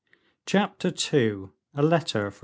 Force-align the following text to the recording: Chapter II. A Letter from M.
Chapter 0.47 0.87
II. 1.13 1.49
A 1.75 1.83
Letter 1.83 2.31
from 2.31 2.37
M. 2.37 2.39